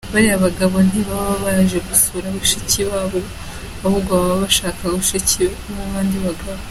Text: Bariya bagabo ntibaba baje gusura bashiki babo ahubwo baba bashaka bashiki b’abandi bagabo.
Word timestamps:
Bariya 0.13 0.43
bagabo 0.45 0.75
ntibaba 0.87 1.33
baje 1.43 1.77
gusura 1.87 2.27
bashiki 2.37 2.81
babo 2.89 3.19
ahubwo 3.85 4.11
baba 4.19 4.35
bashaka 4.43 4.81
bashiki 4.93 5.41
b’abandi 5.75 6.17
bagabo. 6.25 6.59